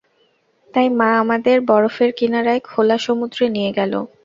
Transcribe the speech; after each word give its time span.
তাই 0.73 0.87
মা 0.99 1.09
আমাদের 1.19 1.57
বরফের 1.69 2.11
কিনারায়, 2.17 2.61
খোলা 2.61 2.97
সমুদ্রে 2.97 3.45
নিয়ে 3.49 3.71
গেল। 3.73 3.93